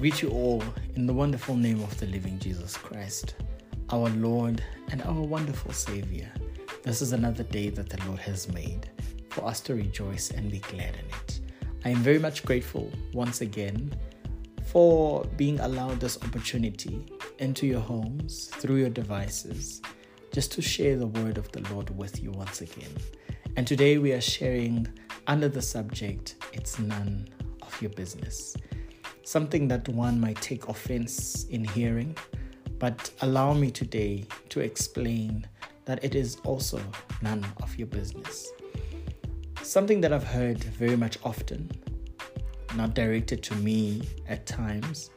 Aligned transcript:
greet 0.00 0.22
you 0.22 0.30
all 0.30 0.64
in 0.96 1.04
the 1.04 1.12
wonderful 1.12 1.54
name 1.54 1.82
of 1.82 1.94
the 1.98 2.06
living 2.06 2.38
Jesus 2.38 2.74
Christ, 2.74 3.34
our 3.90 4.08
Lord 4.08 4.64
and 4.90 5.02
our 5.02 5.20
wonderful 5.20 5.74
Savior. 5.74 6.32
This 6.82 7.02
is 7.02 7.12
another 7.12 7.42
day 7.42 7.68
that 7.68 7.90
the 7.90 8.02
Lord 8.06 8.18
has 8.20 8.50
made 8.50 8.88
for 9.28 9.44
us 9.44 9.60
to 9.60 9.74
rejoice 9.74 10.30
and 10.30 10.50
be 10.50 10.60
glad 10.60 10.94
in 10.94 11.04
it. 11.04 11.40
I 11.84 11.90
am 11.90 11.98
very 11.98 12.18
much 12.18 12.46
grateful 12.46 12.90
once 13.12 13.42
again 13.42 13.92
for 14.68 15.22
being 15.36 15.60
allowed 15.60 16.00
this 16.00 16.16
opportunity 16.22 17.04
into 17.38 17.66
your 17.66 17.80
homes 17.80 18.46
through 18.54 18.76
your 18.76 18.88
devices 18.88 19.82
just 20.32 20.50
to 20.52 20.62
share 20.62 20.96
the 20.96 21.08
word 21.08 21.36
of 21.36 21.52
the 21.52 21.60
Lord 21.74 21.94
with 21.94 22.22
you 22.22 22.30
once 22.30 22.62
again. 22.62 22.94
And 23.56 23.66
today 23.66 23.98
we 23.98 24.14
are 24.14 24.20
sharing 24.22 24.88
under 25.26 25.50
the 25.50 25.60
subject, 25.60 26.36
It's 26.54 26.78
None 26.78 27.28
of 27.60 27.82
Your 27.82 27.90
Business. 27.90 28.56
Something 29.30 29.68
that 29.68 29.88
one 29.88 30.20
might 30.20 30.42
take 30.42 30.66
offense 30.66 31.44
in 31.50 31.62
hearing, 31.62 32.16
but 32.80 33.12
allow 33.20 33.52
me 33.52 33.70
today 33.70 34.24
to 34.48 34.58
explain 34.58 35.46
that 35.84 36.02
it 36.02 36.16
is 36.16 36.38
also 36.42 36.82
none 37.22 37.46
of 37.62 37.76
your 37.76 37.86
business. 37.86 38.50
Something 39.62 40.00
that 40.00 40.12
I've 40.12 40.24
heard 40.24 40.58
very 40.64 40.96
much 40.96 41.16
often, 41.22 41.70
not 42.74 42.94
directed 42.94 43.40
to 43.44 43.54
me 43.54 44.02
at 44.26 44.46
times, 44.46 45.10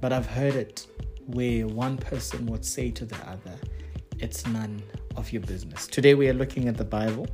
but 0.00 0.12
I've 0.12 0.26
heard 0.26 0.54
it 0.54 0.86
where 1.26 1.66
one 1.66 1.96
person 1.96 2.46
would 2.46 2.64
say 2.64 2.92
to 2.92 3.04
the 3.04 3.18
other, 3.28 3.58
It's 4.20 4.46
none 4.46 4.80
of 5.16 5.32
your 5.32 5.42
business. 5.42 5.88
Today 5.88 6.14
we 6.14 6.28
are 6.28 6.34
looking 6.34 6.68
at 6.68 6.76
the 6.76 6.84
Bible. 6.84 7.26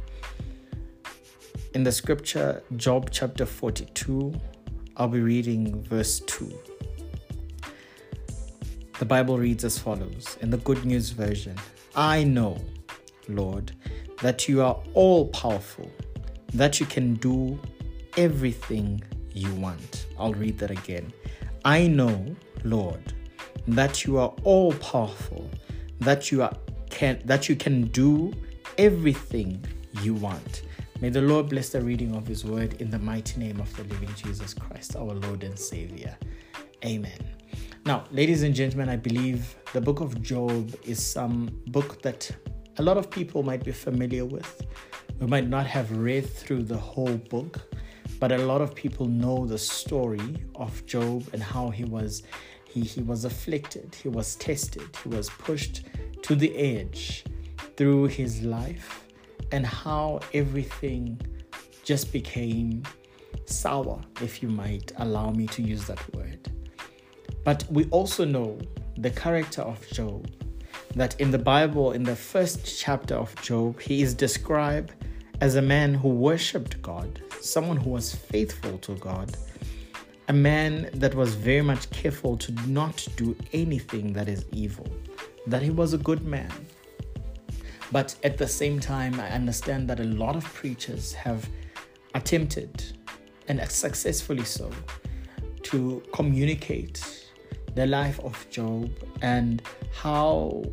In 1.74 1.84
the 1.84 1.92
scripture, 1.92 2.62
Job 2.76 3.10
chapter 3.10 3.44
42, 3.44 4.32
I'll 4.96 5.08
be 5.08 5.20
reading 5.20 5.82
verse 5.84 6.20
2. 6.20 6.52
The 8.98 9.04
Bible 9.04 9.38
reads 9.38 9.64
as 9.64 9.78
follows 9.78 10.36
in 10.42 10.50
the 10.50 10.58
Good 10.58 10.84
News 10.84 11.10
Version 11.10 11.56
I 11.94 12.24
know, 12.24 12.58
Lord, 13.28 13.72
that 14.20 14.48
you 14.48 14.62
are 14.62 14.78
all 14.94 15.28
powerful, 15.28 15.90
that 16.54 16.78
you 16.78 16.86
can 16.86 17.14
do 17.14 17.58
everything 18.16 19.02
you 19.32 19.52
want. 19.54 20.06
I'll 20.18 20.34
read 20.34 20.58
that 20.58 20.70
again. 20.70 21.12
I 21.64 21.86
know, 21.86 22.36
Lord, 22.64 23.12
that 23.68 24.04
you 24.04 24.18
are 24.18 24.32
all 24.44 24.72
powerful, 24.74 25.50
that 26.00 26.30
you 26.30 26.42
are 26.42 26.52
can 26.90 27.20
that 27.24 27.48
you 27.48 27.56
can 27.56 27.86
do 27.88 28.32
everything 28.76 29.64
you 30.02 30.14
want. 30.14 30.62
May 31.02 31.08
the 31.08 31.20
Lord 31.20 31.48
bless 31.48 31.70
the 31.70 31.80
reading 31.80 32.14
of 32.14 32.28
his 32.28 32.44
word 32.44 32.80
in 32.80 32.88
the 32.88 32.98
mighty 33.00 33.40
name 33.40 33.58
of 33.58 33.76
the 33.76 33.82
living 33.92 34.14
Jesus 34.14 34.54
Christ, 34.54 34.94
our 34.94 35.12
Lord 35.14 35.42
and 35.42 35.58
Savior. 35.58 36.16
Amen. 36.84 37.18
Now, 37.84 38.04
ladies 38.12 38.44
and 38.44 38.54
gentlemen, 38.54 38.88
I 38.88 38.94
believe 38.94 39.56
the 39.72 39.80
book 39.80 39.98
of 39.98 40.22
Job 40.22 40.72
is 40.84 41.04
some 41.04 41.50
book 41.66 42.00
that 42.02 42.30
a 42.76 42.84
lot 42.84 42.98
of 42.98 43.10
people 43.10 43.42
might 43.42 43.64
be 43.64 43.72
familiar 43.72 44.24
with. 44.24 44.64
We 45.18 45.26
might 45.26 45.48
not 45.48 45.66
have 45.66 45.90
read 45.90 46.24
through 46.30 46.62
the 46.62 46.76
whole 46.76 47.16
book, 47.16 47.58
but 48.20 48.30
a 48.30 48.38
lot 48.38 48.60
of 48.60 48.72
people 48.72 49.06
know 49.06 49.44
the 49.44 49.58
story 49.58 50.36
of 50.54 50.86
Job 50.86 51.26
and 51.32 51.42
how 51.42 51.70
he 51.70 51.82
was 51.82 52.22
he, 52.64 52.82
he 52.82 53.02
was 53.02 53.24
afflicted, 53.24 53.96
he 54.00 54.08
was 54.08 54.36
tested, 54.36 54.96
he 55.02 55.08
was 55.08 55.28
pushed 55.30 55.82
to 56.22 56.36
the 56.36 56.56
edge 56.56 57.24
through 57.76 58.04
his 58.06 58.42
life 58.42 59.01
and 59.52 59.64
how 59.64 60.20
everything 60.34 61.20
just 61.84 62.12
became 62.12 62.82
sour, 63.44 64.00
if 64.20 64.42
you 64.42 64.48
might 64.48 64.92
allow 64.96 65.30
me 65.30 65.46
to 65.48 65.62
use 65.62 65.86
that 65.86 66.14
word. 66.14 66.50
But 67.44 67.64
we 67.70 67.86
also 67.90 68.24
know 68.24 68.58
the 68.96 69.10
character 69.10 69.62
of 69.62 69.86
Job, 69.88 70.30
that 70.94 71.20
in 71.20 71.30
the 71.30 71.38
Bible, 71.38 71.92
in 71.92 72.02
the 72.02 72.16
first 72.16 72.78
chapter 72.78 73.14
of 73.14 73.34
Job, 73.42 73.80
he 73.80 74.02
is 74.02 74.14
described 74.14 74.92
as 75.40 75.56
a 75.56 75.62
man 75.62 75.94
who 75.94 76.08
worshiped 76.08 76.80
God, 76.82 77.20
someone 77.40 77.76
who 77.76 77.90
was 77.90 78.14
faithful 78.14 78.78
to 78.78 78.94
God, 78.96 79.36
a 80.28 80.32
man 80.32 80.88
that 80.94 81.14
was 81.14 81.34
very 81.34 81.62
much 81.62 81.90
careful 81.90 82.36
to 82.36 82.52
not 82.68 83.06
do 83.16 83.36
anything 83.52 84.12
that 84.12 84.28
is 84.28 84.44
evil, 84.52 84.86
that 85.46 85.62
he 85.62 85.70
was 85.70 85.94
a 85.94 85.98
good 85.98 86.24
man. 86.24 86.52
But 87.92 88.16
at 88.24 88.38
the 88.38 88.48
same 88.48 88.80
time, 88.80 89.20
I 89.20 89.28
understand 89.28 89.88
that 89.90 90.00
a 90.00 90.04
lot 90.04 90.34
of 90.34 90.44
preachers 90.44 91.12
have 91.12 91.46
attempted, 92.14 92.82
and 93.48 93.60
successfully 93.70 94.44
so, 94.44 94.70
to 95.64 96.02
communicate 96.14 97.28
the 97.74 97.86
life 97.86 98.18
of 98.20 98.46
Job 98.50 98.90
and 99.20 99.62
how 99.92 100.64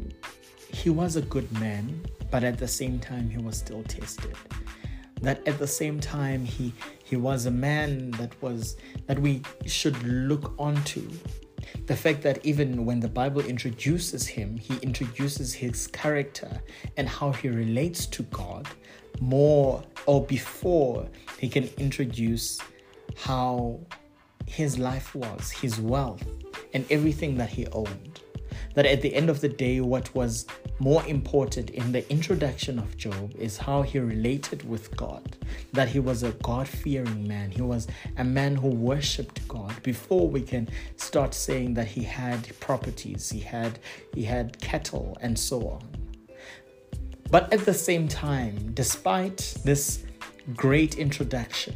he 0.73 0.89
was 0.89 1.17
a 1.17 1.21
good 1.21 1.51
man, 1.59 2.05
but 2.31 2.45
at 2.45 2.57
the 2.57 2.67
same 2.67 2.99
time, 2.99 3.29
he 3.29 3.37
was 3.37 3.57
still 3.57 3.83
tested. 3.83 4.35
That 5.21 5.45
at 5.45 5.59
the 5.59 5.67
same 5.67 5.99
time, 5.99 6.45
he 6.45 6.73
he 7.03 7.17
was 7.17 7.45
a 7.45 7.51
man 7.51 8.11
that 8.11 8.41
was 8.41 8.77
that 9.07 9.19
we 9.19 9.41
should 9.65 10.01
look 10.03 10.53
onto. 10.57 11.09
The 11.85 11.95
fact 11.95 12.21
that 12.23 12.45
even 12.45 12.85
when 12.85 12.99
the 12.99 13.07
Bible 13.07 13.41
introduces 13.41 14.27
him, 14.27 14.57
he 14.57 14.77
introduces 14.77 15.53
his 15.53 15.87
character 15.87 16.61
and 16.97 17.07
how 17.07 17.31
he 17.31 17.49
relates 17.49 18.05
to 18.07 18.23
God 18.23 18.67
more 19.19 19.83
or 20.05 20.25
before 20.25 21.07
he 21.39 21.49
can 21.49 21.69
introduce 21.77 22.59
how 23.17 23.79
his 24.45 24.79
life 24.79 25.13
was, 25.15 25.51
his 25.51 25.79
wealth, 25.79 26.23
and 26.73 26.85
everything 26.89 27.37
that 27.37 27.49
he 27.49 27.67
owned. 27.67 28.21
That 28.75 28.85
at 28.85 29.01
the 29.01 29.13
end 29.13 29.29
of 29.29 29.41
the 29.41 29.49
day, 29.49 29.81
what 29.81 30.13
was 30.13 30.45
more 30.79 31.05
important 31.05 31.71
in 31.71 31.91
the 31.91 32.09
introduction 32.11 32.79
of 32.79 32.95
Job 32.97 33.33
is 33.37 33.57
how 33.57 33.81
he 33.81 33.99
related 33.99 34.67
with 34.67 34.95
God. 34.95 35.37
That 35.73 35.89
he 35.89 35.99
was 35.99 36.23
a 36.23 36.31
God 36.43 36.67
fearing 36.67 37.27
man, 37.27 37.51
he 37.51 37.61
was 37.61 37.87
a 38.17 38.23
man 38.23 38.55
who 38.55 38.69
worshiped 38.69 39.45
God 39.47 39.81
before 39.83 40.27
we 40.27 40.41
can 40.41 40.69
start 40.97 41.33
saying 41.33 41.73
that 41.73 41.87
he 41.87 42.03
had 42.03 42.57
properties, 42.59 43.29
he 43.29 43.39
had, 43.39 43.79
he 44.13 44.23
had 44.23 44.59
cattle, 44.61 45.17
and 45.21 45.37
so 45.37 45.67
on. 45.67 45.83
But 47.31 47.51
at 47.53 47.65
the 47.65 47.73
same 47.73 48.07
time, 48.07 48.71
despite 48.73 49.55
this 49.63 50.03
great 50.55 50.97
introduction, 50.97 51.75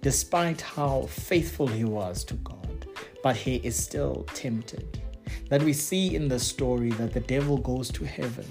despite 0.00 0.60
how 0.60 1.02
faithful 1.02 1.66
he 1.66 1.84
was 1.84 2.24
to 2.24 2.34
God, 2.34 2.86
but 3.22 3.36
he 3.36 3.56
is 3.56 3.76
still 3.76 4.26
tempted. 4.34 5.02
That 5.48 5.62
we 5.62 5.72
see 5.72 6.14
in 6.14 6.28
the 6.28 6.38
story 6.38 6.90
that 6.92 7.12
the 7.12 7.20
devil 7.20 7.58
goes 7.58 7.90
to 7.92 8.04
heaven 8.04 8.46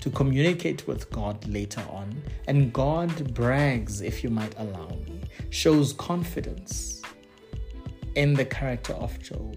to 0.00 0.10
communicate 0.10 0.86
with 0.88 1.08
God 1.10 1.46
later 1.46 1.82
on, 1.88 2.20
and 2.48 2.72
God 2.72 3.32
brags, 3.34 4.00
if 4.00 4.24
you 4.24 4.30
might 4.30 4.52
allow 4.58 4.88
me, 4.88 5.20
shows 5.50 5.92
confidence 5.92 7.02
in 8.16 8.34
the 8.34 8.44
character 8.44 8.94
of 8.94 9.16
Job. 9.20 9.56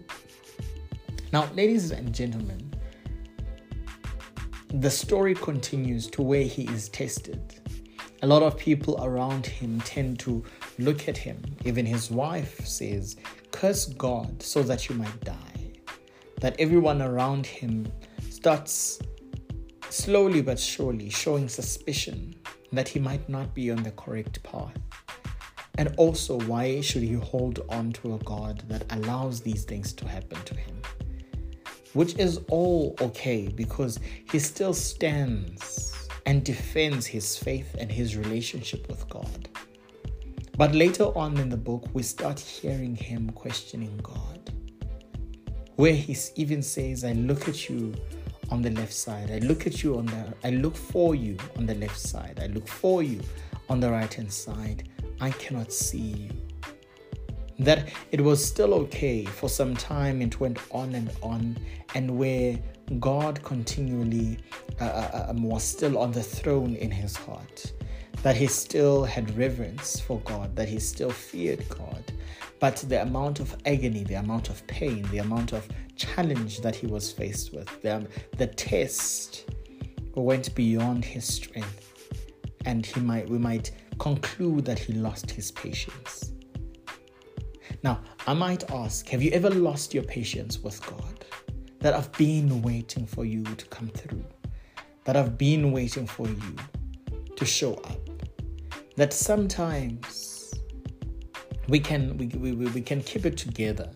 Now, 1.34 1.50
ladies 1.56 1.90
and 1.92 2.14
gentlemen, 2.14 2.72
the 4.70 4.92
story 4.92 5.34
continues 5.34 6.08
to 6.12 6.22
where 6.22 6.44
he 6.44 6.64
is 6.68 6.90
tested. 6.90 7.56
A 8.22 8.28
lot 8.28 8.44
of 8.44 8.58
people 8.58 9.04
around 9.04 9.46
him 9.46 9.82
tend 9.82 10.20
to 10.20 10.44
look 10.80 11.08
at 11.08 11.18
him. 11.18 11.42
Even 11.64 11.86
his 11.86 12.12
wife 12.12 12.66
says, 12.66 13.16
Curse 13.52 13.88
God 13.88 14.42
so 14.44 14.64
that 14.64 14.90
you 14.90 14.96
might 14.96 15.20
die. 15.22 15.55
That 16.46 16.60
everyone 16.60 17.02
around 17.02 17.48
him 17.48 17.92
starts 18.30 19.00
slowly 19.90 20.44
but 20.44 20.60
surely 20.60 21.10
showing 21.10 21.50
suspicion 21.50 22.36
that 22.72 22.88
he 22.88 23.00
might 23.00 23.28
not 23.28 23.56
be 23.56 23.72
on 23.72 23.82
the 23.82 23.90
correct 23.90 24.44
path. 24.44 24.78
And 25.80 25.96
also, 25.98 26.40
why 26.42 26.82
should 26.82 27.02
he 27.02 27.14
hold 27.14 27.66
on 27.70 27.94
to 27.94 28.14
a 28.14 28.20
God 28.20 28.64
that 28.68 28.86
allows 28.92 29.42
these 29.42 29.64
things 29.64 29.92
to 29.94 30.08
happen 30.08 30.38
to 30.44 30.54
him? 30.54 30.80
Which 31.94 32.14
is 32.20 32.40
all 32.50 32.96
okay 33.02 33.48
because 33.48 34.00
he 34.32 34.38
still 34.38 34.76
stands 34.76 36.08
and 36.28 36.46
defends 36.46 37.08
his 37.08 37.36
faith 37.36 37.76
and 37.80 37.92
his 37.92 38.16
relationship 38.16 38.88
with 38.88 39.10
God. 39.10 39.50
But 40.60 40.76
later 40.76 41.06
on 41.18 41.40
in 41.40 41.50
the 41.50 41.58
book, 41.58 41.90
we 41.94 42.04
start 42.04 42.40
hearing 42.40 42.96
him 42.96 43.32
questioning 43.32 44.00
God, 44.04 44.52
where 45.76 45.94
he 45.94 46.16
even 46.36 46.62
says, 46.62 47.04
I 47.04 47.14
look 47.14 47.48
at 47.48 47.70
you 47.70 47.94
on 48.52 48.62
the 48.62 48.70
left 48.72 48.94
side, 48.94 49.32
I 49.32 49.40
look 49.40 49.68
at 49.68 49.84
you 49.84 49.98
on 49.98 50.06
the, 50.06 50.34
I 50.44 50.52
look 50.52 50.76
for 50.76 51.16
you 51.16 51.38
on 51.58 51.66
the 51.66 51.76
left 51.76 52.00
side, 52.00 52.40
I 52.42 52.48
look 52.48 52.68
for 52.68 53.04
you 53.04 53.22
on 53.70 53.80
the 53.80 53.92
right 53.92 54.14
hand 54.14 54.32
side, 54.32 54.90
I 55.20 55.32
cannot 55.32 55.72
see 55.72 55.98
you. 55.98 56.30
That 57.58 57.90
it 58.12 58.22
was 58.22 58.46
still 58.46 58.74
okay 58.74 59.26
for 59.26 59.50
some 59.50 59.76
time, 59.76 60.22
it 60.22 60.40
went 60.40 60.60
on 60.72 60.94
and 60.94 61.12
on, 61.22 61.58
and 61.94 62.18
where 62.18 62.60
God 63.00 63.42
continually 63.44 64.38
uh, 64.80 64.84
uh, 64.86 65.26
um, 65.30 65.44
was 65.44 65.64
still 65.64 65.98
on 65.98 66.12
the 66.12 66.22
throne 66.22 66.76
in 66.76 66.92
his 66.92 67.16
heart 67.16 67.72
that 68.26 68.36
he 68.36 68.48
still 68.48 69.04
had 69.04 69.38
reverence 69.38 70.00
for 70.00 70.20
God, 70.22 70.56
that 70.56 70.68
he 70.68 70.80
still 70.80 71.12
feared 71.12 71.64
God. 71.70 72.04
But 72.66 72.78
the 72.78 73.04
amount 73.04 73.42
of 73.42 73.56
agony, 73.68 74.04
the 74.06 74.16
amount 74.16 74.50
of 74.50 74.66
pain, 74.66 75.04
the 75.12 75.20
amount 75.20 75.54
of 75.54 75.68
challenge 75.96 76.62
that 76.62 76.76
he 76.76 76.88
was 76.88 77.12
faced 77.12 77.54
with, 77.54 77.70
the, 77.84 77.98
um, 77.98 78.08
the 78.38 78.48
test 78.48 79.48
went 80.16 80.56
beyond 80.56 81.06
his 81.06 81.32
strength. 81.32 81.94
And 82.66 82.84
he 82.84 83.00
might 83.02 83.30
we 83.30 83.38
might 83.38 83.70
conclude 84.00 84.66
that 84.66 84.80
he 84.80 84.94
lost 84.94 85.30
his 85.30 85.52
patience. 85.52 86.32
Now, 87.84 88.02
I 88.26 88.34
might 88.34 88.64
ask, 88.72 89.08
have 89.10 89.22
you 89.22 89.30
ever 89.30 89.52
lost 89.52 89.94
your 89.94 90.02
patience 90.02 90.58
with 90.58 90.84
God? 90.88 91.24
That 91.82 91.94
I've 91.94 92.12
been 92.14 92.64
waiting 92.64 93.06
for 93.06 93.26
you 93.26 93.44
to 93.44 93.66
come 93.68 93.90
through. 93.90 94.26
That 95.04 95.16
I've 95.16 95.38
been 95.38 95.72
waiting 95.72 96.08
for 96.08 96.28
you 96.28 96.56
to 97.36 97.46
show 97.46 97.76
up. 97.76 98.10
That 98.96 99.14
sometimes 99.14 100.15
we 101.68 101.80
can 101.80 102.18
we, 102.18 102.28
we, 102.28 102.54
we 102.68 102.82
can 102.82 103.02
keep 103.02 103.26
it 103.26 103.38
together 103.38 103.90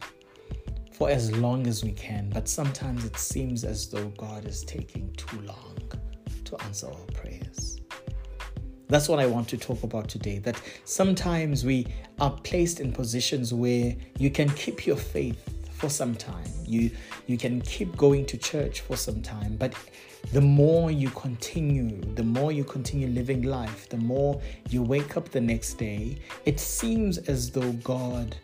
for 0.94 1.10
as 1.10 1.32
long 1.38 1.66
as 1.66 1.84
we 1.84 1.92
can, 1.92 2.30
but 2.30 2.48
sometimes 2.48 3.06
it 3.06 3.16
seems 3.18 3.64
as 3.64 3.88
though 3.90 4.10
God 4.10 4.46
is 4.46 4.64
taking 4.64 5.14
too 5.14 5.40
long 5.42 5.78
to 6.46 6.62
answer 6.64 6.88
our 6.88 7.06
prayers. 7.14 7.78
That's 8.90 9.08
what 9.08 9.20
I 9.20 9.28
want 9.28 9.48
to 9.50 9.58
talk 9.58 9.84
about 9.84 10.10
today. 10.10 10.40
That 10.40 10.60
sometimes 10.84 11.64
we 11.64 11.88
are 12.20 12.32
placed 12.32 12.80
in 12.80 12.92
positions 12.92 13.54
where 13.54 13.96
you 14.18 14.30
can 14.32 14.50
keep 14.50 14.88
your 14.88 14.98
faith 14.98 15.59
for 15.80 15.90
some 15.90 16.16
time. 16.16 16.48
You 16.66 16.92
you 17.28 17.38
can 17.38 17.62
keep 17.62 17.96
going 17.98 18.26
to 18.28 18.38
church 18.38 18.82
for 18.82 18.96
some 18.96 19.22
time, 19.22 19.56
but 19.58 19.74
the 20.34 20.42
more 20.42 20.92
you 20.92 21.10
continue, 21.12 22.02
the 22.16 22.24
more 22.24 22.52
you 22.52 22.64
continue 22.64 23.08
living 23.08 23.44
life, 23.44 23.88
the 23.90 23.98
more 23.98 24.42
you 24.70 24.84
wake 24.84 25.18
up 25.18 25.30
the 25.30 25.42
next 25.42 25.76
day, 25.76 26.18
it 26.46 26.60
seems 26.60 27.18
as 27.18 27.50
though 27.50 27.72
God 27.84 28.36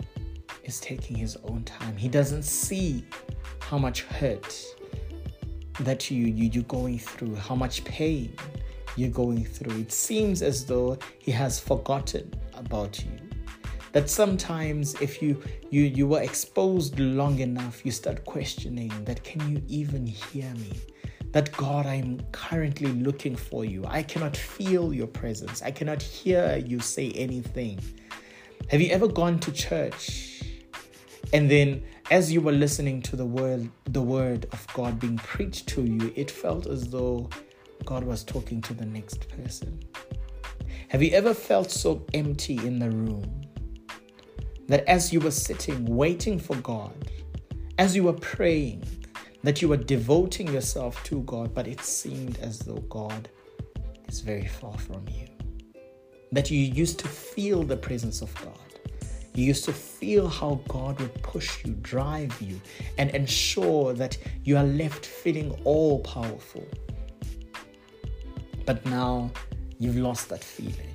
is 0.64 0.80
taking 0.80 1.18
his 1.18 1.38
own 1.44 1.64
time. 1.64 1.96
He 1.98 2.08
doesn't 2.08 2.44
see 2.44 3.06
how 3.60 3.78
much 3.78 4.04
hurt 4.04 4.66
that 5.82 6.10
you, 6.10 6.26
you 6.26 6.50
you're 6.50 6.64
going 6.64 7.00
through, 7.00 7.36
how 7.36 7.56
much 7.56 7.84
pain 7.84 8.34
you're 8.96 9.10
going 9.10 9.44
through. 9.44 9.80
It 9.82 9.92
seems 9.92 10.42
as 10.42 10.66
though 10.66 10.98
he 11.20 11.32
has 11.32 11.60
forgotten 11.60 12.34
about 12.54 13.04
you. 13.04 13.25
That 13.96 14.10
sometimes 14.10 14.94
if 14.96 15.22
you 15.22 15.42
you 15.70 15.84
you 15.84 16.06
were 16.06 16.22
exposed 16.22 17.00
long 17.00 17.40
enough, 17.40 17.86
you 17.86 17.92
start 17.92 18.26
questioning 18.26 18.92
that 19.06 19.24
can 19.24 19.50
you 19.50 19.62
even 19.70 20.06
hear 20.06 20.54
me? 20.56 20.74
That 21.32 21.50
God, 21.54 21.86
I'm 21.86 22.20
currently 22.34 22.92
looking 22.92 23.38
for 23.38 23.64
you. 23.64 23.86
I 23.88 24.04
cannot 24.04 24.36
feel 24.36 24.94
your 24.94 25.08
presence. 25.08 25.62
I 25.62 25.72
cannot 25.72 26.02
hear 26.02 26.58
you 26.58 26.82
say 26.82 27.12
anything. 27.12 27.80
Have 28.68 28.82
you 28.82 28.92
ever 28.92 29.08
gone 29.08 29.40
to 29.40 29.54
church 29.54 30.44
and 31.32 31.50
then 31.50 31.82
as 32.12 32.34
you 32.34 32.42
were 32.42 32.52
listening 32.52 33.02
to 33.04 33.16
the 33.16 33.26
word 33.26 33.70
the 33.86 34.02
word 34.02 34.46
of 34.52 34.68
God 34.74 35.00
being 35.00 35.20
preached 35.20 35.68
to 35.68 35.82
you, 35.82 36.12
it 36.18 36.30
felt 36.30 36.68
as 36.68 36.90
though 36.90 37.30
God 37.86 38.04
was 38.04 38.26
talking 38.26 38.62
to 38.64 38.74
the 38.74 38.86
next 38.86 39.30
person. 39.30 39.80
Have 40.90 41.02
you 41.02 41.12
ever 41.12 41.34
felt 41.34 41.72
so 41.72 42.06
empty 42.14 42.58
in 42.58 42.80
the 42.80 42.92
room 42.92 43.45
that 44.68 44.84
as 44.88 45.14
you 45.14 45.20
were 45.20 45.32
sitting 45.32 45.86
waiting 45.86 46.40
for 46.40 46.56
God, 46.58 47.12
as 47.78 47.96
you 47.96 48.04
were 48.04 48.14
praying, 48.14 48.84
that 49.44 49.62
you 49.62 49.68
were 49.68 49.78
devoting 49.78 50.52
yourself 50.52 51.04
to 51.04 51.22
God, 51.22 51.54
but 51.54 51.68
it 51.68 51.82
seemed 51.82 52.40
as 52.40 52.60
though 52.60 52.82
God 52.90 53.30
is 54.08 54.22
very 54.22 54.48
far 54.48 54.78
from 54.78 55.06
you? 55.08 55.28
That 56.32 56.50
you 56.50 56.60
used 56.60 57.00
to 57.00 57.08
feel 57.08 57.64
the 57.64 57.78
presence 57.78 58.22
of 58.22 58.34
God. 58.44 58.58
You 59.36 59.46
used 59.46 59.66
to 59.66 59.74
feel 59.74 60.28
how 60.28 60.62
God 60.68 61.00
would 61.00 61.22
push 61.22 61.64
you, 61.66 61.74
drive 61.82 62.42
you, 62.42 62.60
and 62.98 63.12
ensure 63.12 63.94
that 63.94 64.18
you 64.44 64.58
are 64.58 64.64
left 64.64 65.06
feeling 65.06 65.52
all 65.66 66.00
powerful. 66.00 66.66
But 68.66 68.86
now 68.86 69.32
you've 69.78 69.98
lost 69.98 70.30
that 70.30 70.44
feeling. 70.44 70.95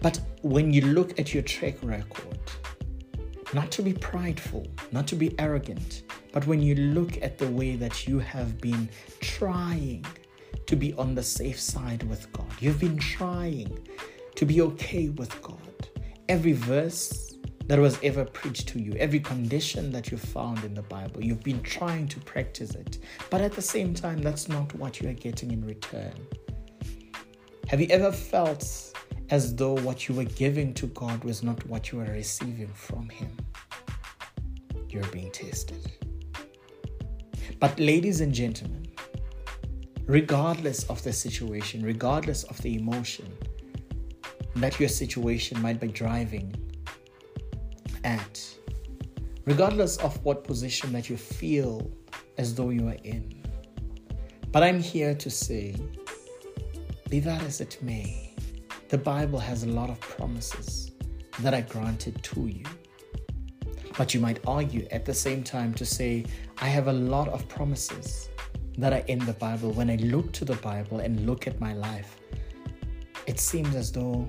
But 0.00 0.20
when 0.42 0.72
you 0.72 0.82
look 0.82 1.18
at 1.18 1.34
your 1.34 1.42
track 1.42 1.76
record, 1.82 2.38
not 3.52 3.70
to 3.72 3.82
be 3.82 3.92
prideful, 3.94 4.66
not 4.92 5.06
to 5.08 5.16
be 5.16 5.34
arrogant, 5.38 6.02
but 6.32 6.46
when 6.46 6.62
you 6.62 6.74
look 6.74 7.20
at 7.22 7.38
the 7.38 7.48
way 7.48 7.76
that 7.76 8.06
you 8.06 8.18
have 8.18 8.60
been 8.60 8.88
trying 9.20 10.04
to 10.66 10.76
be 10.76 10.92
on 10.94 11.14
the 11.14 11.22
safe 11.22 11.58
side 11.58 12.02
with 12.04 12.30
God, 12.32 12.52
you've 12.60 12.78
been 12.78 12.98
trying 12.98 13.86
to 14.34 14.44
be 14.44 14.60
okay 14.60 15.08
with 15.08 15.40
God. 15.42 15.88
Every 16.28 16.52
verse 16.52 17.34
that 17.66 17.78
was 17.78 17.98
ever 18.02 18.24
preached 18.24 18.68
to 18.68 18.80
you, 18.80 18.92
every 18.92 19.20
condition 19.20 19.90
that 19.92 20.10
you 20.10 20.16
found 20.16 20.62
in 20.64 20.74
the 20.74 20.82
Bible, 20.82 21.24
you've 21.24 21.42
been 21.42 21.62
trying 21.62 22.06
to 22.08 22.20
practice 22.20 22.74
it. 22.74 22.98
But 23.30 23.40
at 23.40 23.52
the 23.52 23.62
same 23.62 23.94
time, 23.94 24.22
that's 24.22 24.48
not 24.48 24.74
what 24.74 25.00
you 25.00 25.08
are 25.08 25.14
getting 25.14 25.50
in 25.50 25.64
return. 25.64 26.14
Have 27.68 27.80
you 27.80 27.88
ever 27.90 28.12
felt 28.12 28.94
as 29.30 29.54
though 29.54 29.74
what 29.74 30.08
you 30.08 30.14
were 30.14 30.24
giving 30.24 30.72
to 30.74 30.86
God 30.88 31.22
was 31.24 31.42
not 31.42 31.64
what 31.66 31.92
you 31.92 31.98
were 31.98 32.04
receiving 32.04 32.68
from 32.68 33.08
Him? 33.08 33.36
You're 34.88 35.06
being 35.08 35.30
tested. 35.30 35.92
But, 37.60 37.78
ladies 37.78 38.20
and 38.20 38.32
gentlemen, 38.32 38.86
regardless 40.06 40.84
of 40.84 41.02
the 41.02 41.12
situation, 41.12 41.82
regardless 41.82 42.44
of 42.44 42.60
the 42.62 42.76
emotion 42.76 43.30
that 44.56 44.80
your 44.80 44.88
situation 44.88 45.60
might 45.60 45.80
be 45.80 45.88
driving 45.88 46.54
at, 48.04 48.42
regardless 49.44 49.98
of 49.98 50.24
what 50.24 50.44
position 50.44 50.92
that 50.92 51.10
you 51.10 51.16
feel 51.16 51.90
as 52.38 52.54
though 52.54 52.70
you 52.70 52.88
are 52.88 52.96
in, 53.04 53.42
but 54.50 54.62
I'm 54.62 54.80
here 54.80 55.14
to 55.14 55.30
say 55.30 55.76
be 57.10 57.20
that 57.20 57.42
as 57.42 57.60
it 57.60 57.78
may, 57.82 58.27
the 58.88 58.96
Bible 58.96 59.38
has 59.38 59.64
a 59.64 59.68
lot 59.68 59.90
of 59.90 60.00
promises 60.00 60.92
that 61.40 61.52
are 61.52 61.60
granted 61.60 62.22
to 62.22 62.46
you. 62.46 62.64
But 63.98 64.14
you 64.14 64.20
might 64.20 64.40
argue 64.46 64.88
at 64.90 65.04
the 65.04 65.12
same 65.12 65.42
time 65.44 65.74
to 65.74 65.84
say, 65.84 66.24
I 66.58 66.68
have 66.68 66.88
a 66.88 66.92
lot 66.92 67.28
of 67.28 67.46
promises 67.48 68.30
that 68.78 68.94
are 68.94 69.04
in 69.06 69.18
the 69.26 69.34
Bible. 69.34 69.72
When 69.72 69.90
I 69.90 69.96
look 69.96 70.32
to 70.32 70.46
the 70.46 70.54
Bible 70.56 71.00
and 71.00 71.26
look 71.26 71.46
at 71.46 71.60
my 71.60 71.74
life, 71.74 72.16
it 73.26 73.38
seems 73.38 73.74
as 73.74 73.92
though 73.92 74.26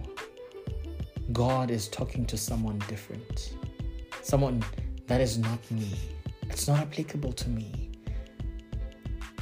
God 1.31 1.71
is 1.71 1.87
talking 1.87 2.25
to 2.25 2.37
someone 2.37 2.79
different, 2.89 3.55
someone 4.21 4.61
that 5.07 5.21
is 5.21 5.37
not 5.37 5.59
me. 5.71 5.93
It's 6.49 6.67
not 6.67 6.79
applicable 6.79 7.31
to 7.31 7.49
me. 7.49 7.88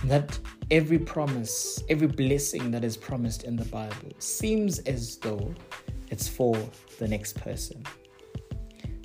That 0.06 0.38
every 0.72 1.00
promise, 1.00 1.84
every 1.90 2.08
blessing 2.08 2.72
that 2.72 2.84
is 2.84 2.96
promised 2.96 3.44
in 3.44 3.56
the 3.56 3.66
Bible 3.66 4.12
seems 4.20 4.80
as 4.80 5.18
though 5.18 5.54
it's 6.10 6.28
for 6.28 6.56
the 7.00 7.08
next 7.08 7.40
person. 7.40 7.84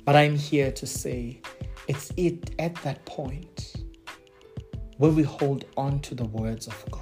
But 0.05 0.15
I'm 0.15 0.35
here 0.35 0.71
to 0.71 0.85
say 0.85 1.41
it's 1.87 2.11
it 2.17 2.51
at 2.59 2.75
that 2.83 3.05
point 3.05 3.75
where 4.97 5.11
we 5.11 5.23
hold 5.23 5.65
on 5.77 5.99
to 6.01 6.15
the 6.15 6.25
words 6.25 6.67
of 6.67 6.85
God. 6.91 7.01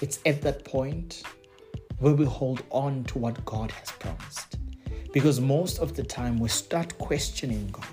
It's 0.00 0.18
at 0.26 0.42
that 0.42 0.64
point 0.64 1.22
where 1.98 2.14
we 2.14 2.24
hold 2.24 2.62
on 2.70 3.04
to 3.04 3.18
what 3.18 3.44
God 3.44 3.70
has 3.70 3.90
promised. 3.92 4.58
Because 5.12 5.40
most 5.40 5.78
of 5.78 5.94
the 5.94 6.02
time 6.02 6.38
we 6.38 6.48
start 6.48 6.98
questioning 6.98 7.68
God 7.70 7.84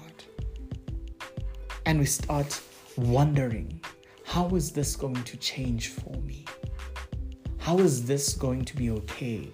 and 1.86 2.00
we 2.00 2.06
start 2.06 2.60
wondering 2.98 3.80
how 4.32 4.48
is 4.56 4.72
this 4.72 4.96
going 4.96 5.22
to 5.26 5.36
change 5.36 5.90
for 5.90 6.16
me? 6.22 6.46
How 7.58 7.78
is 7.80 8.06
this 8.06 8.34
going 8.34 8.64
to 8.64 8.78
be 8.78 8.90
okay? 8.90 9.52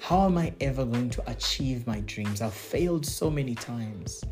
How 0.00 0.24
am 0.24 0.38
I 0.38 0.54
ever 0.62 0.86
going 0.86 1.10
to 1.10 1.30
achieve 1.30 1.86
my 1.86 2.00
dreams? 2.00 2.40
I've 2.40 2.54
failed 2.54 3.04
so 3.04 3.30
many 3.30 3.54
times. 3.54 4.24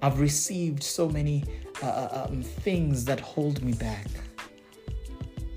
I've 0.00 0.20
received 0.20 0.82
so 0.82 1.06
many 1.10 1.44
uh, 1.82 1.86
uh 1.86 2.26
um, 2.30 2.40
things 2.40 3.04
that 3.04 3.20
hold 3.20 3.62
me 3.62 3.74
back. 3.74 4.08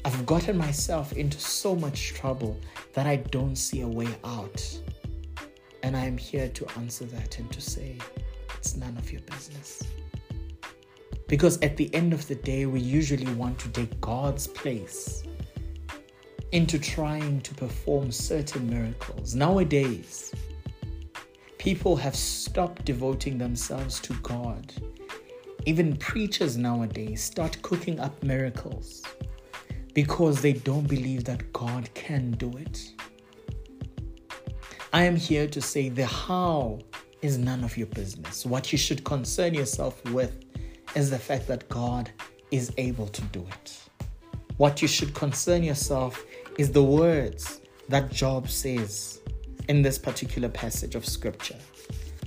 I've 0.04 0.26
gotten 0.26 0.58
myself 0.58 1.14
into 1.14 1.40
so 1.40 1.74
much 1.74 2.14
trouble 2.16 2.60
that 2.96 3.08
I 3.08 3.16
don't 3.16 3.56
see 3.56 3.80
a 3.80 3.88
way 3.88 4.10
out. 4.26 4.62
And 5.84 5.96
I 5.96 6.04
am 6.04 6.18
here 6.18 6.50
to 6.50 6.68
answer 6.80 7.06
that 7.06 7.40
and 7.40 7.50
to 7.54 7.62
say, 7.62 7.98
it's 8.58 8.76
none 8.76 8.98
of 8.98 9.10
your 9.10 9.22
business. 9.22 9.84
Because 11.30 11.62
at 11.62 11.78
the 11.78 11.94
end 11.94 12.12
of 12.12 12.28
the 12.28 12.34
day, 12.34 12.66
we 12.66 12.80
usually 12.80 13.32
want 13.36 13.60
to 13.60 13.70
take 13.70 14.02
God's 14.02 14.48
place 14.48 15.24
into 16.52 16.80
trying 16.80 17.40
to 17.42 17.54
perform 17.54 18.12
certain 18.12 18.68
miracles. 18.68 19.36
Nowadays, 19.36 20.34
people 21.60 21.96
have 21.96 22.16
stopped 22.16 22.84
devoting 22.84 23.38
themselves 23.38 24.00
to 24.00 24.14
God. 24.24 24.74
Even 25.68 25.96
preachers 25.98 26.58
nowadays 26.58 27.24
start 27.24 27.62
cooking 27.62 28.00
up 28.00 28.24
miracles 28.24 29.04
because 29.94 30.42
they 30.42 30.54
don't 30.54 30.88
believe 30.88 31.26
that 31.26 31.54
God 31.54 31.94
can 31.94 32.32
do 32.32 32.52
it. 32.58 32.92
I 34.92 35.04
am 35.04 35.16
here 35.16 35.48
to 35.48 35.62
say 35.62 35.90
the 35.90 36.08
how 36.08 36.80
is 37.22 37.38
none 37.38 37.64
of 37.64 37.78
your 37.78 37.88
business. 37.88 38.48
What 38.48 38.72
you 38.72 38.80
should 38.80 39.04
concern 39.04 39.54
yourself 39.54 40.04
with 40.06 40.49
is 40.96 41.10
the 41.10 41.20
fact 41.20 41.48
that 41.48 41.68
God 41.70 42.10
is 42.52 42.74
able 42.78 43.08
to 43.08 43.22
do 43.24 43.46
it. 43.48 43.80
What 44.58 44.82
you 44.82 44.88
should 44.88 45.14
concern 45.14 45.64
yourself 45.64 46.24
is 46.58 46.72
the 46.72 46.84
words 46.84 47.62
that 47.88 48.12
Job 48.12 48.50
says 48.50 49.22
in 49.68 49.82
this 49.82 49.98
particular 49.98 50.50
passage 50.50 50.96
of 50.96 51.06
scripture. 51.06 51.58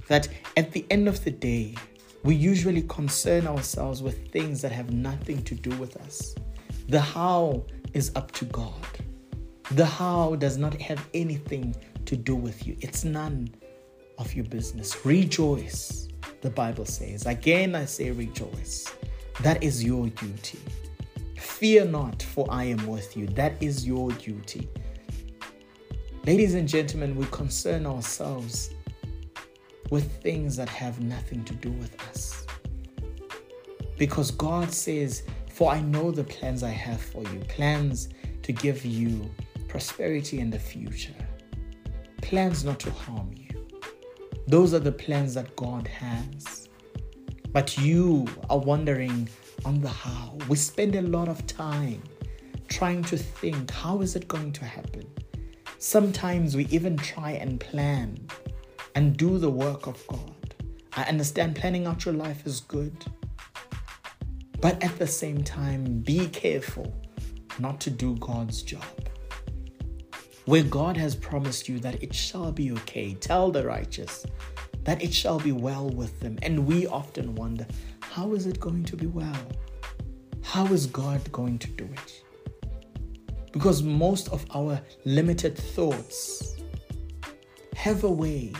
That 0.08 0.28
at 0.56 0.72
the 0.72 0.86
end 0.90 1.08
of 1.08 1.22
the 1.24 1.30
day, 1.30 1.74
we 2.24 2.34
usually 2.34 2.82
concern 2.82 3.46
ourselves 3.46 4.02
with 4.02 4.30
things 4.30 4.62
that 4.62 4.72
have 4.72 4.92
nothing 4.92 5.42
to 5.44 5.54
do 5.54 5.76
with 5.76 5.96
us. 5.96 6.34
The 6.88 7.00
how 7.00 7.64
is 7.94 8.12
up 8.14 8.30
to 8.32 8.44
God. 8.46 8.86
The 9.72 9.86
how 9.86 10.36
does 10.36 10.56
not 10.56 10.80
have 10.80 11.06
anything 11.14 11.74
to 12.06 12.16
do 12.16 12.34
with 12.34 12.66
you, 12.66 12.76
it's 12.80 13.04
none 13.04 13.48
of 14.18 14.34
your 14.34 14.44
business. 14.44 15.04
Rejoice, 15.04 16.01
the 16.42 16.50
Bible 16.50 16.84
says. 16.84 17.24
Again, 17.26 17.74
I 17.74 17.86
say 17.86 18.10
rejoice. 18.10 18.92
That 19.40 19.62
is 19.62 19.82
your 19.82 20.08
duty. 20.08 20.58
Fear 21.38 21.86
not, 21.86 22.22
for 22.22 22.46
I 22.50 22.64
am 22.64 22.86
with 22.86 23.16
you. 23.16 23.26
That 23.28 23.54
is 23.62 23.86
your 23.86 24.10
duty. 24.12 24.68
Ladies 26.26 26.54
and 26.54 26.68
gentlemen, 26.68 27.16
we 27.16 27.24
concern 27.26 27.86
ourselves 27.86 28.70
with 29.90 30.22
things 30.22 30.56
that 30.56 30.68
have 30.68 31.00
nothing 31.00 31.44
to 31.44 31.54
do 31.54 31.70
with 31.72 32.00
us. 32.10 32.46
Because 33.96 34.30
God 34.30 34.72
says, 34.72 35.22
For 35.50 35.70
I 35.70 35.80
know 35.80 36.10
the 36.10 36.24
plans 36.24 36.62
I 36.62 36.70
have 36.70 37.00
for 37.00 37.22
you 37.22 37.40
plans 37.48 38.08
to 38.42 38.52
give 38.52 38.84
you 38.84 39.30
prosperity 39.68 40.40
in 40.40 40.50
the 40.50 40.58
future, 40.58 41.14
plans 42.20 42.64
not 42.64 42.80
to 42.80 42.90
harm 42.90 43.30
you. 43.36 43.51
Those 44.46 44.74
are 44.74 44.80
the 44.80 44.92
plans 44.92 45.34
that 45.34 45.54
God 45.56 45.86
has. 45.88 46.68
But 47.52 47.78
you 47.78 48.26
are 48.50 48.58
wondering 48.58 49.28
on 49.64 49.80
the 49.80 49.88
how. 49.88 50.36
We 50.48 50.56
spend 50.56 50.94
a 50.94 51.02
lot 51.02 51.28
of 51.28 51.46
time 51.46 52.02
trying 52.68 53.02
to 53.04 53.16
think 53.16 53.70
how 53.70 54.00
is 54.00 54.16
it 54.16 54.26
going 54.26 54.52
to 54.52 54.64
happen? 54.64 55.06
Sometimes 55.78 56.56
we 56.56 56.66
even 56.66 56.96
try 56.96 57.32
and 57.32 57.60
plan 57.60 58.18
and 58.94 59.16
do 59.16 59.38
the 59.38 59.50
work 59.50 59.86
of 59.86 60.04
God. 60.06 60.54
I 60.96 61.04
understand 61.04 61.56
planning 61.56 61.86
out 61.86 62.04
your 62.04 62.14
life 62.14 62.46
is 62.46 62.60
good. 62.60 62.96
But 64.60 64.82
at 64.82 64.98
the 64.98 65.06
same 65.06 65.42
time, 65.42 66.00
be 66.00 66.28
careful 66.28 66.94
not 67.58 67.80
to 67.80 67.90
do 67.90 68.16
God's 68.16 68.62
job. 68.62 69.01
Where 70.44 70.64
God 70.64 70.96
has 70.96 71.14
promised 71.14 71.68
you 71.68 71.78
that 71.80 72.02
it 72.02 72.12
shall 72.12 72.50
be 72.50 72.72
okay, 72.72 73.14
tell 73.14 73.52
the 73.52 73.64
righteous 73.64 74.26
that 74.82 75.00
it 75.00 75.14
shall 75.14 75.38
be 75.38 75.52
well 75.52 75.88
with 75.88 76.18
them. 76.18 76.38
And 76.42 76.66
we 76.66 76.88
often 76.88 77.36
wonder, 77.36 77.64
how 78.00 78.34
is 78.34 78.46
it 78.46 78.58
going 78.58 78.84
to 78.84 78.96
be 78.96 79.06
well? 79.06 79.46
How 80.42 80.66
is 80.66 80.86
God 80.86 81.30
going 81.30 81.58
to 81.60 81.68
do 81.68 81.84
it? 81.84 82.24
Because 83.52 83.84
most 83.84 84.28
of 84.30 84.44
our 84.54 84.80
limited 85.04 85.56
thoughts 85.56 86.56
have 87.76 88.02
a 88.02 88.10
way 88.10 88.52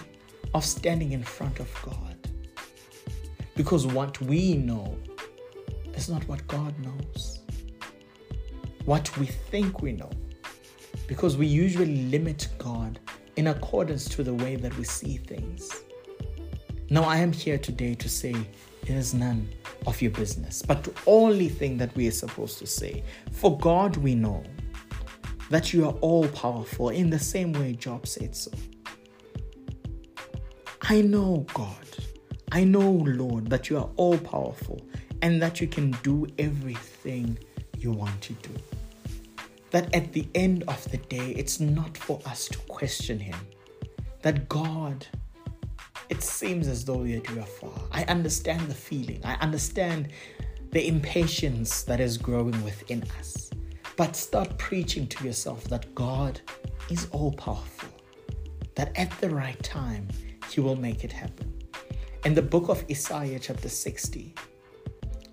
of 0.55 0.65
standing 0.65 1.13
in 1.13 1.25
front 1.25 1.59
of 1.59 1.69
God. 1.83 2.17
Because 3.57 3.87
what 3.87 4.21
we 4.21 4.55
know 4.55 4.97
is 5.95 6.09
not 6.09 6.27
what 6.29 6.47
God 6.47 6.79
knows. 6.79 7.41
What 8.85 9.17
we 9.19 9.27
think 9.27 9.83
we 9.83 9.93
know 9.93 10.11
because 11.07 11.37
we 11.37 11.47
usually 11.47 12.05
limit 12.05 12.49
God 12.59 12.99
in 13.37 13.49
accordance 13.49 14.09
to 14.11 14.23
the 14.23 14.35
way 14.35 14.57
that 14.57 14.77
we 14.77 14.85
see 14.85 15.17
things. 15.17 15.83
Now, 16.91 17.05
I 17.05 17.17
am 17.19 17.33
here 17.33 17.59
today 17.59 17.95
to 17.95 18.09
say 18.09 18.35
it 18.83 18.91
is 18.91 19.15
none 19.15 19.49
of 19.87 20.01
your 20.03 20.11
business, 20.11 20.63
but 20.63 20.85
the 20.85 20.93
only 21.07 21.49
thing 21.49 21.79
that 21.79 21.95
we 21.97 22.07
are 22.09 22.13
supposed 22.13 22.59
to 22.59 22.67
say, 22.67 23.03
for 23.31 23.57
God 23.59 23.97
we 23.97 24.15
know 24.15 24.43
that 25.51 25.73
you 25.73 25.87
are 25.87 25.95
all 26.01 26.29
powerful 26.29 26.91
in 26.91 27.11
the 27.11 27.19
same 27.19 27.53
way 27.53 27.73
Job 27.73 28.07
said 28.07 28.35
so. 28.35 28.51
I 30.83 31.01
know, 31.01 31.47
God, 31.55 31.77
I 32.51 32.65
know, 32.65 32.91
Lord, 32.91 33.49
that 33.49 33.71
you 33.71 33.79
are 33.79 33.89
all 33.97 34.19
powerful 34.19 34.81
and 35.23 35.41
that 35.41 35.61
you 35.61 35.69
can 35.69 35.93
do 36.03 36.27
everything 36.39 37.39
you 37.79 37.93
want 37.93 38.21
to 38.23 38.33
do 38.35 38.51
that 39.73 39.93
at 39.95 40.13
the 40.13 40.29
end 40.35 40.65
of 40.69 40.91
the 40.91 40.99
day, 40.99 41.31
it's 41.37 41.59
not 41.59 41.97
for 41.97 42.21
us 42.27 42.47
to 42.49 42.59
question 42.61 43.19
Him. 43.19 43.37
That 44.21 44.49
God, 44.49 45.07
it 46.09 46.23
seems 46.23 46.69
as 46.69 46.85
though 46.85 47.03
that 47.03 47.29
you 47.29 47.41
are 47.41 47.43
far. 47.43 47.79
I 47.91 48.05
understand 48.05 48.69
the 48.69 48.75
feeling, 48.75 49.21
I 49.25 49.35
understand 49.37 50.09
the 50.71 50.87
impatience 50.87 51.83
that 51.83 52.01
is 52.01 52.17
growing 52.17 52.63
within 52.63 53.03
us. 53.19 53.51
But 53.97 54.15
start 54.15 54.57
preaching 54.59 55.07
to 55.09 55.25
yourself 55.25 55.65
that 55.65 55.95
God 55.95 56.41
is 56.91 57.09
all 57.11 57.33
powerful, 57.33 57.91
that 58.75 58.97
at 58.97 59.11
the 59.21 59.31
right 59.31 59.61
time, 59.63 60.09
He 60.51 60.61
will 60.61 60.77
make 60.77 61.03
it 61.03 61.13
happen. 61.13 61.53
In 62.25 62.35
the 62.35 62.43
book 62.43 62.69
of 62.69 62.85
Isaiah, 62.91 63.39
chapter 63.39 63.69
60, 63.69 64.35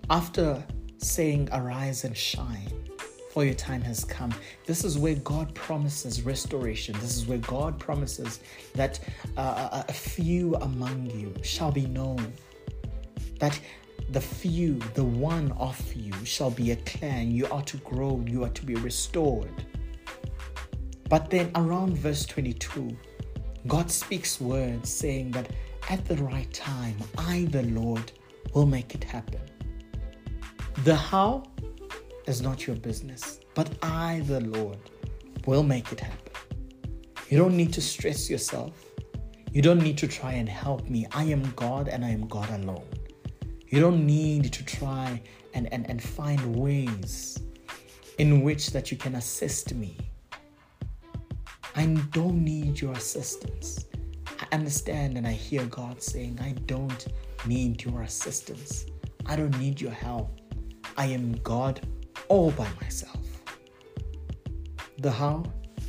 after 0.08 0.62
saying, 0.98 1.48
Arise 1.52 2.04
and 2.04 2.16
shine, 2.16 2.89
for 3.30 3.44
your 3.44 3.54
time 3.54 3.80
has 3.82 4.04
come. 4.04 4.34
This 4.66 4.84
is 4.84 4.98
where 4.98 5.14
God 5.14 5.54
promises 5.54 6.22
restoration. 6.22 6.94
This 7.00 7.16
is 7.16 7.26
where 7.26 7.38
God 7.38 7.78
promises 7.78 8.40
that 8.74 8.98
uh, 9.36 9.84
a 9.88 9.92
few 9.92 10.56
among 10.56 11.10
you 11.10 11.32
shall 11.42 11.70
be 11.70 11.86
known. 11.86 12.32
That 13.38 13.58
the 14.10 14.20
few, 14.20 14.80
the 14.94 15.04
one 15.04 15.52
of 15.52 15.80
you, 15.94 16.12
shall 16.24 16.50
be 16.50 16.72
a 16.72 16.76
clan. 16.76 17.30
You 17.30 17.46
are 17.46 17.62
to 17.62 17.76
grow, 17.78 18.22
you 18.26 18.42
are 18.42 18.50
to 18.50 18.66
be 18.66 18.74
restored. 18.74 19.64
But 21.08 21.30
then 21.30 21.52
around 21.54 21.96
verse 21.96 22.26
22, 22.26 22.96
God 23.68 23.90
speaks 23.90 24.40
words 24.40 24.90
saying 24.90 25.30
that 25.32 25.50
at 25.88 26.04
the 26.06 26.16
right 26.16 26.52
time, 26.52 26.96
I, 27.16 27.46
the 27.50 27.62
Lord, 27.62 28.10
will 28.54 28.66
make 28.66 28.94
it 28.94 29.04
happen. 29.04 29.40
The 30.84 30.94
how 30.94 31.44
is 32.26 32.42
not 32.42 32.66
your 32.66 32.76
business, 32.76 33.40
but 33.54 33.70
I, 33.82 34.22
the 34.26 34.40
Lord, 34.40 34.78
will 35.46 35.62
make 35.62 35.92
it 35.92 36.00
happen. 36.00 36.32
You 37.28 37.38
don't 37.38 37.56
need 37.56 37.72
to 37.74 37.80
stress 37.80 38.28
yourself. 38.28 38.72
You 39.52 39.62
don't 39.62 39.82
need 39.82 39.98
to 39.98 40.08
try 40.08 40.32
and 40.32 40.48
help 40.48 40.88
me. 40.88 41.06
I 41.12 41.24
am 41.24 41.52
God 41.56 41.88
and 41.88 42.04
I 42.04 42.10
am 42.10 42.26
God 42.26 42.50
alone. 42.50 42.88
You 43.68 43.80
don't 43.80 44.04
need 44.04 44.52
to 44.52 44.64
try 44.64 45.22
and, 45.54 45.72
and, 45.72 45.88
and 45.88 46.02
find 46.02 46.56
ways 46.56 47.38
in 48.18 48.42
which 48.42 48.70
that 48.70 48.90
you 48.90 48.96
can 48.96 49.14
assist 49.14 49.74
me. 49.74 49.96
I 51.76 51.86
don't 52.12 52.44
need 52.44 52.80
your 52.80 52.92
assistance. 52.92 53.86
I 54.26 54.46
understand 54.52 55.16
and 55.16 55.26
I 55.26 55.32
hear 55.32 55.64
God 55.66 56.02
saying, 56.02 56.38
I 56.42 56.52
don't 56.66 57.06
need 57.46 57.84
your 57.84 58.02
assistance. 58.02 58.86
I 59.26 59.36
don't 59.36 59.56
need 59.58 59.80
your 59.80 59.92
help. 59.92 60.40
I 60.96 61.06
am 61.06 61.32
God 61.42 61.80
all 62.30 62.52
by 62.52 62.68
myself. 62.80 63.18
The 64.98 65.10
how 65.10 65.42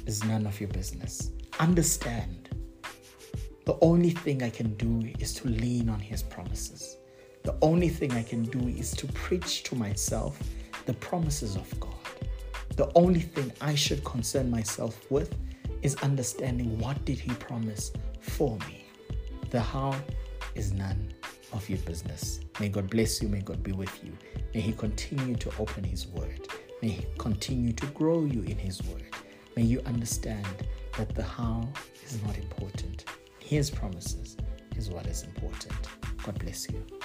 is 0.07 0.23
none 0.23 0.47
of 0.47 0.59
your 0.59 0.69
business. 0.69 1.31
Understand. 1.59 2.49
The 3.65 3.77
only 3.81 4.09
thing 4.09 4.41
I 4.41 4.49
can 4.49 4.73
do 4.73 5.07
is 5.19 5.35
to 5.35 5.47
lean 5.47 5.87
on 5.87 5.99
His 5.99 6.23
promises. 6.23 6.97
The 7.43 7.55
only 7.61 7.89
thing 7.89 8.11
I 8.13 8.23
can 8.23 8.43
do 8.43 8.67
is 8.67 8.91
to 8.93 9.07
preach 9.07 9.61
to 9.63 9.75
myself 9.75 10.41
the 10.87 10.93
promises 10.93 11.55
of 11.55 11.79
God. 11.79 11.93
The 12.75 12.91
only 12.95 13.21
thing 13.21 13.51
I 13.61 13.75
should 13.75 14.03
concern 14.03 14.49
myself 14.49 14.99
with 15.11 15.35
is 15.83 15.95
understanding 15.97 16.79
what 16.79 17.05
did 17.05 17.19
he 17.19 17.31
promise 17.33 17.91
for 18.19 18.57
me. 18.67 18.85
The 19.51 19.59
how 19.59 19.95
is 20.55 20.71
none 20.71 21.13
of 21.53 21.69
your 21.69 21.79
business. 21.79 22.39
May 22.59 22.69
God 22.69 22.89
bless 22.89 23.21
you. 23.21 23.27
May 23.27 23.41
God 23.41 23.61
be 23.61 23.73
with 23.73 24.03
you. 24.03 24.17
May 24.53 24.61
He 24.61 24.73
continue 24.73 25.35
to 25.35 25.51
open 25.59 25.83
His 25.83 26.07
word. 26.07 26.47
May 26.81 26.89
He 26.89 27.05
continue 27.17 27.71
to 27.73 27.85
grow 27.87 28.25
you 28.25 28.41
in 28.43 28.57
His 28.57 28.83
word. 28.83 29.03
May 29.55 29.63
you 29.63 29.81
understand 29.85 30.47
that 30.97 31.13
the 31.15 31.23
how 31.23 31.67
is 32.05 32.21
not 32.23 32.37
important. 32.37 33.05
His 33.39 33.69
promises 33.69 34.37
is 34.75 34.89
what 34.89 35.07
is 35.07 35.23
important. 35.23 35.73
God 36.23 36.39
bless 36.39 36.69
you. 36.69 37.00